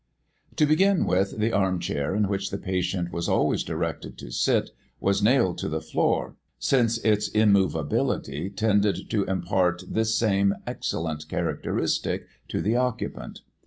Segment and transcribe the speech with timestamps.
[0.55, 4.71] To begin with, the arm chair in which the patient was always directed to sit,
[4.99, 12.25] was nailed to the floor, since its immovability tended to impart this same excellent characteristic
[12.47, 13.41] to the occupant.